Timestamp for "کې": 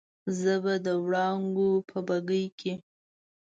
2.59-2.73